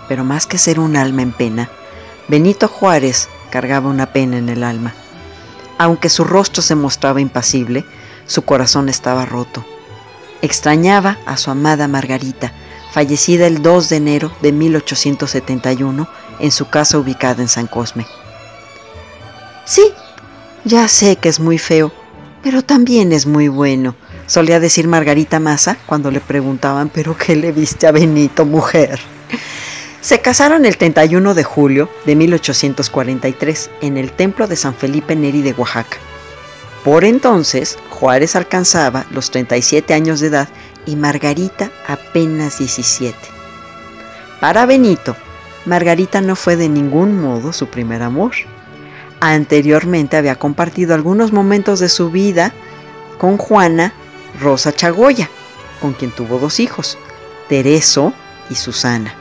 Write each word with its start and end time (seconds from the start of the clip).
Pero 0.07 0.23
más 0.23 0.45
que 0.45 0.57
ser 0.57 0.79
un 0.79 0.95
alma 0.97 1.21
en 1.21 1.31
pena, 1.31 1.69
Benito 2.27 2.67
Juárez 2.67 3.29
cargaba 3.49 3.89
una 3.89 4.13
pena 4.13 4.37
en 4.37 4.49
el 4.49 4.63
alma. 4.63 4.93
Aunque 5.77 6.09
su 6.09 6.23
rostro 6.23 6.61
se 6.61 6.75
mostraba 6.75 7.21
impasible, 7.21 7.85
su 8.25 8.43
corazón 8.43 8.89
estaba 8.89 9.25
roto. 9.25 9.65
Extrañaba 10.41 11.17
a 11.25 11.37
su 11.37 11.51
amada 11.51 11.87
Margarita, 11.87 12.53
fallecida 12.91 13.47
el 13.47 13.61
2 13.61 13.89
de 13.89 13.95
enero 13.95 14.31
de 14.41 14.51
1871 14.51 16.07
en 16.39 16.51
su 16.51 16.69
casa 16.69 16.97
ubicada 16.97 17.41
en 17.41 17.47
San 17.49 17.67
Cosme. 17.67 18.05
Sí, 19.65 19.93
ya 20.63 20.87
sé 20.87 21.15
que 21.15 21.29
es 21.29 21.39
muy 21.39 21.57
feo, 21.57 21.91
pero 22.43 22.63
también 22.63 23.11
es 23.11 23.25
muy 23.25 23.47
bueno, 23.47 23.95
solía 24.25 24.59
decir 24.59 24.87
Margarita 24.87 25.39
Maza 25.39 25.77
cuando 25.85 26.11
le 26.11 26.19
preguntaban, 26.19 26.89
¿pero 26.89 27.15
qué 27.17 27.35
le 27.35 27.51
viste 27.51 27.87
a 27.87 27.91
Benito, 27.91 28.45
mujer? 28.45 28.99
Se 30.01 30.19
casaron 30.19 30.65
el 30.65 30.77
31 30.77 31.35
de 31.35 31.43
julio 31.43 31.87
de 32.07 32.15
1843 32.15 33.69
en 33.81 33.97
el 33.97 34.11
templo 34.11 34.47
de 34.47 34.55
San 34.55 34.73
Felipe 34.73 35.15
Neri 35.15 35.43
de 35.43 35.53
Oaxaca. 35.53 35.97
Por 36.83 37.05
entonces, 37.05 37.77
Juárez 37.91 38.35
alcanzaba 38.35 39.05
los 39.11 39.29
37 39.29 39.93
años 39.93 40.19
de 40.19 40.27
edad 40.27 40.49
y 40.87 40.95
Margarita 40.95 41.69
apenas 41.87 42.57
17. 42.57 43.15
Para 44.39 44.65
Benito, 44.65 45.15
Margarita 45.65 46.19
no 46.19 46.35
fue 46.35 46.55
de 46.55 46.67
ningún 46.67 47.21
modo 47.21 47.53
su 47.53 47.67
primer 47.67 48.01
amor. 48.01 48.31
Anteriormente 49.19 50.17
había 50.17 50.35
compartido 50.35 50.95
algunos 50.95 51.31
momentos 51.31 51.79
de 51.79 51.89
su 51.89 52.09
vida 52.09 52.53
con 53.19 53.37
Juana 53.37 53.93
Rosa 54.39 54.73
Chagoya, 54.73 55.29
con 55.79 55.93
quien 55.93 56.09
tuvo 56.09 56.39
dos 56.39 56.59
hijos, 56.59 56.97
Tereso 57.47 58.13
y 58.49 58.55
Susana. 58.55 59.20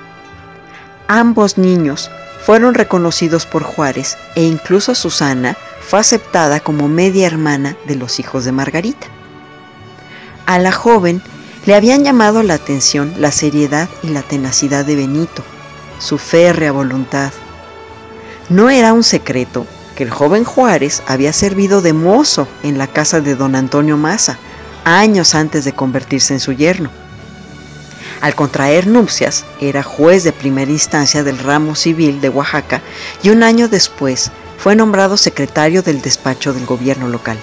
Ambos 1.12 1.58
niños 1.58 2.08
fueron 2.46 2.72
reconocidos 2.72 3.44
por 3.44 3.64
Juárez 3.64 4.16
e 4.36 4.44
incluso 4.44 4.94
Susana 4.94 5.56
fue 5.80 5.98
aceptada 5.98 6.60
como 6.60 6.86
media 6.86 7.26
hermana 7.26 7.76
de 7.88 7.96
los 7.96 8.20
hijos 8.20 8.44
de 8.44 8.52
Margarita. 8.52 9.08
A 10.46 10.60
la 10.60 10.70
joven 10.70 11.20
le 11.66 11.74
habían 11.74 12.04
llamado 12.04 12.44
la 12.44 12.54
atención 12.54 13.12
la 13.18 13.32
seriedad 13.32 13.88
y 14.04 14.10
la 14.10 14.22
tenacidad 14.22 14.84
de 14.84 14.94
Benito, 14.94 15.42
su 15.98 16.16
férrea 16.16 16.70
voluntad. 16.70 17.32
No 18.48 18.70
era 18.70 18.92
un 18.92 19.02
secreto 19.02 19.66
que 19.96 20.04
el 20.04 20.10
joven 20.10 20.44
Juárez 20.44 21.02
había 21.08 21.32
servido 21.32 21.82
de 21.82 21.92
mozo 21.92 22.46
en 22.62 22.78
la 22.78 22.86
casa 22.86 23.20
de 23.20 23.34
don 23.34 23.56
Antonio 23.56 23.96
Maza, 23.96 24.38
años 24.84 25.34
antes 25.34 25.64
de 25.64 25.72
convertirse 25.72 26.34
en 26.34 26.40
su 26.40 26.52
yerno. 26.52 26.88
Al 28.20 28.34
contraer 28.34 28.86
nupcias, 28.86 29.46
era 29.60 29.82
juez 29.82 30.24
de 30.24 30.32
primera 30.32 30.70
instancia 30.70 31.24
del 31.24 31.38
ramo 31.38 31.74
civil 31.74 32.20
de 32.20 32.28
Oaxaca 32.28 32.82
y 33.22 33.30
un 33.30 33.42
año 33.42 33.68
después 33.68 34.30
fue 34.58 34.76
nombrado 34.76 35.16
secretario 35.16 35.82
del 35.82 36.02
despacho 36.02 36.52
del 36.52 36.66
gobierno 36.66 37.08
local. 37.08 37.38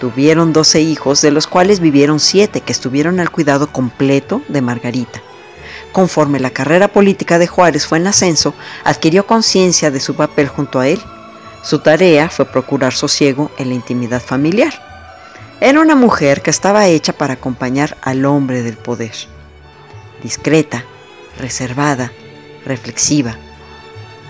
Tuvieron 0.00 0.52
12 0.52 0.80
hijos, 0.80 1.20
de 1.20 1.30
los 1.30 1.46
cuales 1.46 1.78
vivieron 1.78 2.18
siete 2.18 2.60
que 2.60 2.72
estuvieron 2.72 3.20
al 3.20 3.30
cuidado 3.30 3.70
completo 3.70 4.42
de 4.48 4.62
Margarita. 4.62 5.20
Conforme 5.92 6.40
la 6.40 6.50
carrera 6.50 6.88
política 6.88 7.38
de 7.38 7.46
Juárez 7.46 7.86
fue 7.86 7.98
en 7.98 8.08
ascenso, 8.08 8.54
adquirió 8.82 9.26
conciencia 9.26 9.92
de 9.92 10.00
su 10.00 10.14
papel 10.14 10.48
junto 10.48 10.80
a 10.80 10.88
él. 10.88 11.00
Su 11.62 11.80
tarea 11.80 12.30
fue 12.30 12.46
procurar 12.46 12.94
sosiego 12.94 13.50
en 13.58 13.68
la 13.68 13.74
intimidad 13.74 14.22
familiar 14.22 14.89
era 15.60 15.80
una 15.80 15.94
mujer 15.94 16.40
que 16.40 16.50
estaba 16.50 16.86
hecha 16.86 17.12
para 17.12 17.34
acompañar 17.34 17.98
al 18.02 18.24
hombre 18.24 18.62
del 18.62 18.78
poder. 18.78 19.12
Discreta, 20.22 20.84
reservada, 21.38 22.12
reflexiva. 22.64 23.36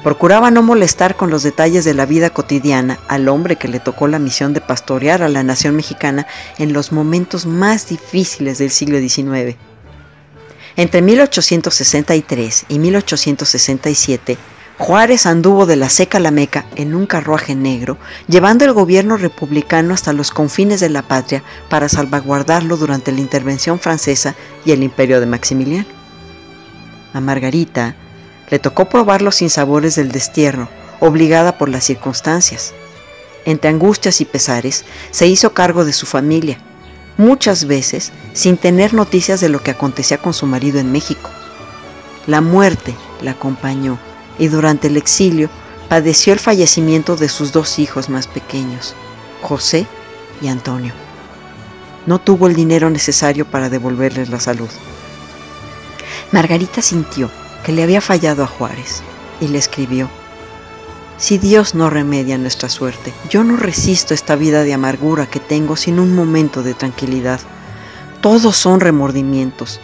Procuraba 0.02 0.50
no 0.50 0.62
molestar 0.62 1.14
con 1.14 1.30
los 1.30 1.42
detalles 1.42 1.84
de 1.84 1.94
la 1.94 2.06
vida 2.06 2.30
cotidiana 2.30 2.98
al 3.06 3.28
hombre 3.28 3.56
que 3.56 3.69
le 3.69 3.78
tocó 3.78 4.08
la 4.08 4.19
misión 4.19 4.54
de 4.54 4.60
pastorear 4.60 5.22
a 5.22 5.28
la 5.28 5.44
nación 5.44 5.76
mexicana 5.76 6.26
en 6.58 6.72
los 6.72 6.90
momentos 6.90 7.46
más 7.46 7.88
difíciles 7.88 8.58
del 8.58 8.70
siglo 8.70 8.98
XIX. 8.98 9.56
Entre 10.76 11.02
1863 11.02 12.64
y 12.69 12.78
1867, 12.78 14.38
Juárez 14.80 15.26
anduvo 15.26 15.66
de 15.66 15.76
la 15.76 15.90
seca 15.90 16.16
a 16.16 16.22
la 16.22 16.31
meca 16.31 16.64
en 16.75 16.94
un 16.94 17.05
carruaje 17.05 17.55
negro, 17.55 17.99
llevando 18.28 18.64
el 18.64 18.72
gobierno 18.72 19.19
republicano 19.19 19.93
hasta 19.93 20.14
los 20.14 20.31
confines 20.31 20.81
de 20.81 20.88
la 20.88 21.02
patria 21.02 21.44
para 21.69 21.90
salvaguardarlo 21.90 22.78
durante 22.78 23.12
la 23.12 23.20
intervención 23.20 23.78
francesa 23.78 24.34
y 24.64 24.72
el 24.72 24.82
imperio 24.82 25.20
de 25.20 25.26
Maximiliano. 25.26 25.87
A 27.12 27.20
Margarita 27.20 27.94
le 28.49 28.58
tocó 28.58 28.88
probar 28.88 29.20
los 29.20 29.34
sinsabores 29.34 29.96
del 29.96 30.12
destierro, 30.12 30.70
obligada 30.99 31.58
por 31.58 31.69
las 31.69 31.84
circunstancias. 31.84 32.72
Entre 33.44 33.69
angustias 33.69 34.22
y 34.22 34.25
pesares, 34.25 34.87
se 35.10 35.26
hizo 35.26 35.52
cargo 35.52 35.84
de 35.84 35.93
su 35.93 36.06
familia, 36.06 36.56
muchas 37.19 37.66
veces 37.66 38.12
sin 38.32 38.56
tener 38.56 38.94
noticias 38.94 39.40
de 39.40 39.50
lo 39.50 39.62
que 39.62 39.72
acontecía 39.72 40.16
con 40.16 40.32
su 40.32 40.46
marido 40.46 40.81
en 40.81 40.90
México. 40.90 41.28
La 42.26 42.40
muerte 42.40 42.94
la 43.20 43.32
acompañó 43.32 43.99
y 44.40 44.48
durante 44.48 44.88
el 44.88 44.96
exilio 44.96 45.48
padeció 45.88 46.32
el 46.32 46.40
fallecimiento 46.40 47.14
de 47.14 47.28
sus 47.28 47.52
dos 47.52 47.78
hijos 47.78 48.08
más 48.08 48.26
pequeños, 48.26 48.94
José 49.42 49.87
y 50.40 50.48
Antonio. 50.48 50.94
No 52.06 52.19
tuvo 52.19 52.48
el 52.48 52.54
dinero 52.54 52.90
necesario 52.90 53.44
para 53.44 53.69
devolverles 53.69 54.31
la 54.31 54.40
salud. 54.40 54.70
Margarita 56.32 56.81
sintió 56.81 57.31
que 57.64 57.72
le 57.72 57.82
había 57.82 58.00
fallado 58.00 58.42
a 58.42 58.46
Juárez 58.46 59.02
y 59.40 59.48
le 59.48 59.58
escribió, 59.58 60.08
Si 61.19 61.36
Dios 61.36 61.75
no 61.75 61.90
remedia 61.90 62.38
nuestra 62.38 62.70
suerte, 62.70 63.12
yo 63.28 63.44
no 63.44 63.56
resisto 63.56 64.14
esta 64.14 64.36
vida 64.36 64.64
de 64.64 64.72
amargura 64.72 65.26
que 65.26 65.40
tengo 65.40 65.76
sin 65.76 66.00
un 66.00 66.14
momento 66.14 66.62
de 66.62 66.72
tranquilidad. 66.72 67.40
Todos 68.22 68.56
son 68.56 68.81
remordimientos. 68.81 69.81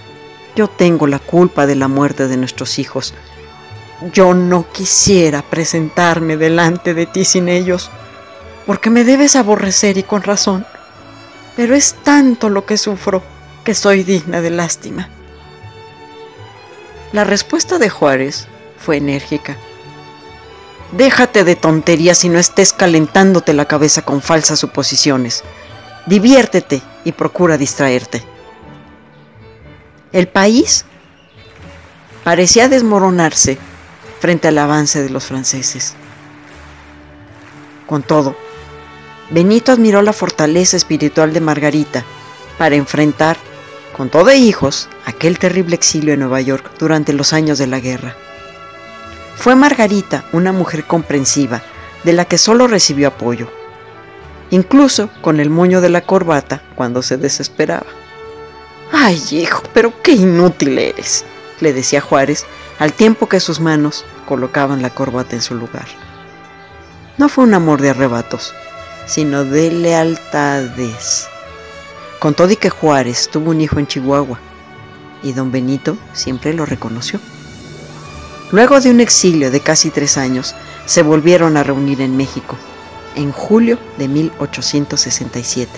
Yo 0.54 0.68
tengo 0.68 1.06
la 1.06 1.18
culpa 1.18 1.66
de 1.66 1.74
la 1.74 1.88
muerte 1.88 2.26
de 2.28 2.38
nuestros 2.38 2.78
hijos. 2.78 3.12
Yo 4.12 4.34
no 4.34 4.70
quisiera 4.70 5.42
presentarme 5.42 6.36
delante 6.36 6.92
de 6.92 7.06
ti 7.06 7.24
sin 7.24 7.48
ellos, 7.48 7.90
porque 8.66 8.90
me 8.90 9.04
debes 9.04 9.36
aborrecer 9.36 9.96
y 9.96 10.02
con 10.02 10.22
razón. 10.22 10.66
Pero 11.56 11.74
es 11.74 11.94
tanto 12.02 12.50
lo 12.50 12.66
que 12.66 12.76
sufro 12.76 13.22
que 13.64 13.74
soy 13.74 14.02
digna 14.02 14.42
de 14.42 14.50
lástima. 14.50 15.08
La 17.12 17.24
respuesta 17.24 17.78
de 17.78 17.88
Juárez 17.88 18.46
fue 18.78 18.98
enérgica. 18.98 19.56
Déjate 20.92 21.44
de 21.44 21.56
tonterías 21.56 22.24
y 22.24 22.28
no 22.28 22.38
estés 22.38 22.72
calentándote 22.72 23.54
la 23.54 23.64
cabeza 23.64 24.02
con 24.02 24.20
falsas 24.20 24.58
suposiciones. 24.58 25.42
Diviértete 26.06 26.82
y 27.04 27.12
procura 27.12 27.56
distraerte. 27.56 28.22
El 30.12 30.28
país 30.28 30.84
parecía 32.22 32.68
desmoronarse 32.68 33.58
frente 34.20 34.48
al 34.48 34.58
avance 34.58 35.02
de 35.02 35.10
los 35.10 35.24
franceses. 35.24 35.94
Con 37.86 38.02
todo, 38.02 38.36
Benito 39.30 39.72
admiró 39.72 40.02
la 40.02 40.12
fortaleza 40.12 40.76
espiritual 40.76 41.32
de 41.32 41.40
Margarita 41.40 42.04
para 42.58 42.76
enfrentar, 42.76 43.36
con 43.96 44.08
todo 44.08 44.30
e 44.30 44.36
hijos, 44.36 44.88
aquel 45.04 45.38
terrible 45.38 45.74
exilio 45.74 46.14
en 46.14 46.20
Nueva 46.20 46.40
York 46.40 46.70
durante 46.78 47.12
los 47.12 47.32
años 47.32 47.58
de 47.58 47.66
la 47.66 47.80
guerra. 47.80 48.14
Fue 49.36 49.54
Margarita 49.54 50.24
una 50.32 50.52
mujer 50.52 50.84
comprensiva, 50.84 51.62
de 52.04 52.12
la 52.12 52.24
que 52.24 52.38
solo 52.38 52.68
recibió 52.68 53.08
apoyo, 53.08 53.48
incluso 54.50 55.10
con 55.22 55.40
el 55.40 55.50
moño 55.50 55.80
de 55.80 55.88
la 55.88 56.02
corbata 56.02 56.62
cuando 56.76 57.02
se 57.02 57.16
desesperaba. 57.16 57.86
Ay, 58.92 59.20
hijo, 59.32 59.62
pero 59.74 59.92
qué 60.02 60.12
inútil 60.12 60.78
eres, 60.78 61.24
le 61.60 61.72
decía 61.72 62.00
Juárez 62.00 62.46
al 62.78 62.92
tiempo 62.92 63.28
que 63.28 63.40
sus 63.40 63.60
manos 63.60 64.04
colocaban 64.26 64.82
la 64.82 64.90
corbata 64.90 65.34
en 65.34 65.42
su 65.42 65.54
lugar. 65.54 65.86
No 67.18 67.28
fue 67.28 67.44
un 67.44 67.54
amor 67.54 67.80
de 67.80 67.90
arrebatos, 67.90 68.54
sino 69.06 69.44
de 69.44 69.70
lealtades. 69.70 71.28
Con 72.18 72.34
todo 72.34 72.50
y 72.50 72.56
que 72.56 72.70
Juárez 72.70 73.30
tuvo 73.30 73.50
un 73.50 73.60
hijo 73.60 73.78
en 73.78 73.86
Chihuahua, 73.86 74.38
y 75.22 75.32
don 75.32 75.50
Benito 75.50 75.96
siempre 76.12 76.52
lo 76.52 76.66
reconoció. 76.66 77.20
Luego 78.52 78.80
de 78.80 78.90
un 78.90 79.00
exilio 79.00 79.50
de 79.50 79.60
casi 79.60 79.90
tres 79.90 80.16
años, 80.18 80.54
se 80.84 81.02
volvieron 81.02 81.56
a 81.56 81.64
reunir 81.64 82.00
en 82.00 82.16
México, 82.16 82.56
en 83.16 83.32
julio 83.32 83.78
de 83.98 84.08
1867. 84.08 85.70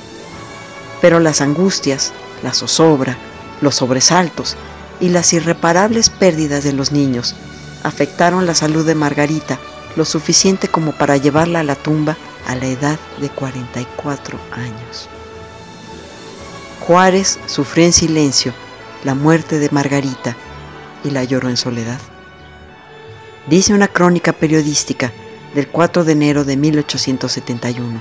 Pero 1.00 1.20
las 1.20 1.40
angustias, 1.40 2.12
la 2.42 2.52
zozobra, 2.52 3.16
los 3.60 3.76
sobresaltos 3.76 4.56
y 5.00 5.08
las 5.08 5.32
irreparables 5.32 6.10
pérdidas 6.10 6.64
de 6.64 6.72
los 6.72 6.92
niños 6.92 7.34
afectaron 7.82 8.46
la 8.46 8.54
salud 8.54 8.84
de 8.86 8.94
Margarita 8.94 9.58
lo 9.96 10.04
suficiente 10.04 10.68
como 10.68 10.92
para 10.92 11.16
llevarla 11.16 11.60
a 11.60 11.64
la 11.64 11.74
tumba 11.74 12.16
a 12.46 12.54
la 12.54 12.66
edad 12.66 12.98
de 13.20 13.28
44 13.28 14.38
años. 14.52 15.08
Juárez 16.80 17.38
sufrió 17.46 17.84
en 17.84 17.92
silencio 17.92 18.52
la 19.04 19.14
muerte 19.14 19.58
de 19.58 19.70
Margarita 19.70 20.36
y 21.04 21.10
la 21.10 21.24
lloró 21.24 21.48
en 21.48 21.56
soledad. 21.56 22.00
Dice 23.48 23.74
una 23.74 23.88
crónica 23.88 24.32
periodística 24.32 25.12
del 25.54 25.68
4 25.68 26.04
de 26.04 26.12
enero 26.12 26.44
de 26.44 26.56
1871. 26.56 28.00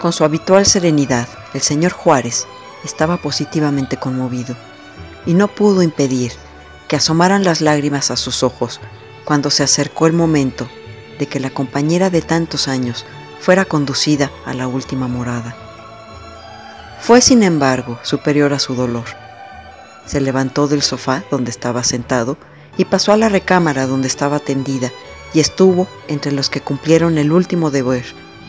Con 0.00 0.12
su 0.12 0.24
habitual 0.24 0.66
serenidad, 0.66 1.28
el 1.54 1.62
señor 1.62 1.92
Juárez 1.92 2.46
estaba 2.84 3.16
positivamente 3.16 3.96
conmovido 3.96 4.56
y 5.26 5.34
no 5.34 5.48
pudo 5.48 5.82
impedir 5.82 6.32
que 6.88 6.96
asomaran 6.96 7.44
las 7.44 7.60
lágrimas 7.60 8.10
a 8.10 8.16
sus 8.16 8.42
ojos 8.42 8.80
cuando 9.24 9.50
se 9.50 9.62
acercó 9.62 10.06
el 10.06 10.12
momento 10.12 10.68
de 11.18 11.26
que 11.26 11.40
la 11.40 11.50
compañera 11.50 12.10
de 12.10 12.22
tantos 12.22 12.68
años 12.68 13.04
fuera 13.40 13.64
conducida 13.64 14.30
a 14.44 14.54
la 14.54 14.68
última 14.68 15.08
morada. 15.08 15.54
Fue, 17.00 17.20
sin 17.20 17.42
embargo, 17.42 17.98
superior 18.02 18.52
a 18.52 18.58
su 18.58 18.74
dolor. 18.74 19.04
Se 20.06 20.20
levantó 20.20 20.68
del 20.68 20.82
sofá 20.82 21.24
donde 21.30 21.50
estaba 21.50 21.84
sentado 21.84 22.36
y 22.76 22.86
pasó 22.86 23.12
a 23.12 23.16
la 23.16 23.28
recámara 23.28 23.86
donde 23.86 24.08
estaba 24.08 24.38
tendida 24.38 24.90
y 25.32 25.40
estuvo 25.40 25.88
entre 26.08 26.32
los 26.32 26.48
que 26.48 26.60
cumplieron 26.60 27.18
el 27.18 27.32
último 27.32 27.70
deber 27.70 28.04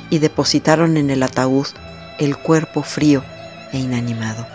y 0.09 0.19
depositaron 0.19 0.97
en 0.97 1.09
el 1.09 1.23
ataúd 1.23 1.67
el 2.19 2.37
cuerpo 2.37 2.83
frío 2.83 3.23
e 3.71 3.79
inanimado. 3.79 4.54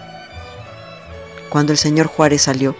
Cuando 1.50 1.72
el 1.72 1.78
señor 1.78 2.06
Juárez 2.06 2.42
salió, 2.42 2.76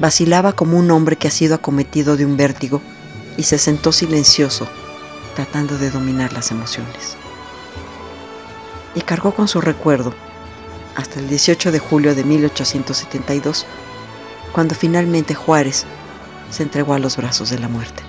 vacilaba 0.00 0.52
como 0.52 0.76
un 0.76 0.90
hombre 0.90 1.16
que 1.16 1.28
ha 1.28 1.30
sido 1.30 1.54
acometido 1.54 2.16
de 2.16 2.26
un 2.26 2.36
vértigo 2.36 2.82
y 3.36 3.44
se 3.44 3.56
sentó 3.56 3.92
silencioso, 3.92 4.68
tratando 5.36 5.78
de 5.78 5.90
dominar 5.90 6.32
las 6.32 6.50
emociones. 6.50 7.16
Y 8.96 9.02
cargó 9.02 9.32
con 9.32 9.46
su 9.46 9.60
recuerdo 9.60 10.12
hasta 10.96 11.20
el 11.20 11.28
18 11.28 11.70
de 11.70 11.78
julio 11.78 12.16
de 12.16 12.24
1872, 12.24 13.64
cuando 14.52 14.74
finalmente 14.74 15.34
Juárez 15.34 15.86
se 16.50 16.64
entregó 16.64 16.94
a 16.94 16.98
los 16.98 17.16
brazos 17.16 17.50
de 17.50 17.60
la 17.60 17.68
muerte. 17.68 18.07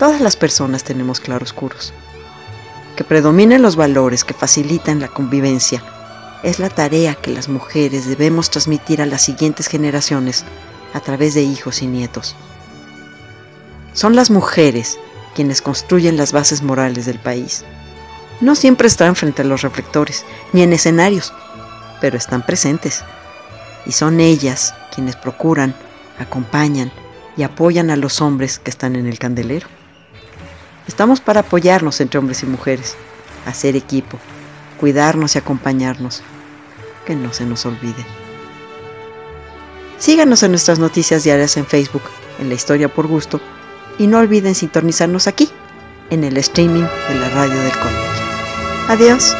Todas 0.00 0.22
las 0.22 0.34
personas 0.34 0.82
tenemos 0.82 1.20
claroscuros. 1.20 1.92
Que 2.96 3.04
predominen 3.04 3.60
los 3.60 3.76
valores 3.76 4.24
que 4.24 4.32
facilitan 4.32 4.98
la 4.98 5.08
convivencia 5.08 5.82
es 6.42 6.58
la 6.58 6.70
tarea 6.70 7.14
que 7.14 7.30
las 7.30 7.50
mujeres 7.50 8.06
debemos 8.08 8.48
transmitir 8.48 9.02
a 9.02 9.06
las 9.06 9.20
siguientes 9.20 9.66
generaciones 9.66 10.46
a 10.94 11.00
través 11.00 11.34
de 11.34 11.42
hijos 11.42 11.82
y 11.82 11.86
nietos. 11.86 12.34
Son 13.92 14.16
las 14.16 14.30
mujeres 14.30 14.98
quienes 15.34 15.60
construyen 15.60 16.16
las 16.16 16.32
bases 16.32 16.62
morales 16.62 17.04
del 17.04 17.18
país. 17.18 17.62
No 18.40 18.54
siempre 18.54 18.88
están 18.88 19.16
frente 19.16 19.42
a 19.42 19.44
los 19.44 19.60
reflectores 19.60 20.24
ni 20.54 20.62
en 20.62 20.72
escenarios, 20.72 21.34
pero 22.00 22.16
están 22.16 22.40
presentes. 22.40 23.04
Y 23.84 23.92
son 23.92 24.18
ellas 24.18 24.72
quienes 24.94 25.16
procuran, 25.16 25.74
acompañan 26.18 26.90
y 27.36 27.42
apoyan 27.42 27.90
a 27.90 27.96
los 27.96 28.22
hombres 28.22 28.58
que 28.58 28.70
están 28.70 28.96
en 28.96 29.06
el 29.06 29.18
candelero. 29.18 29.68
Estamos 30.90 31.20
para 31.20 31.42
apoyarnos 31.42 32.00
entre 32.00 32.18
hombres 32.18 32.42
y 32.42 32.46
mujeres, 32.46 32.96
hacer 33.46 33.76
equipo, 33.76 34.18
cuidarnos 34.80 35.36
y 35.36 35.38
acompañarnos. 35.38 36.20
Que 37.06 37.14
no 37.14 37.32
se 37.32 37.46
nos 37.46 37.64
olvide. 37.64 38.04
Síganos 39.98 40.42
en 40.42 40.50
nuestras 40.50 40.80
noticias 40.80 41.22
diarias 41.22 41.56
en 41.56 41.64
Facebook, 41.64 42.02
en 42.40 42.48
La 42.48 42.56
Historia 42.56 42.92
por 42.92 43.06
Gusto, 43.06 43.40
y 43.98 44.08
no 44.08 44.18
olviden 44.18 44.56
sintonizarnos 44.56 45.28
aquí, 45.28 45.48
en 46.10 46.24
el 46.24 46.36
streaming 46.38 46.82
de 46.82 47.14
la 47.20 47.28
radio 47.28 47.60
del 47.60 47.72
cómic. 47.72 48.88
Adiós. 48.88 49.36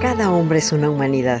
Cada 0.00 0.32
hombre 0.32 0.58
es 0.58 0.72
una 0.72 0.90
humanidad 0.90 1.40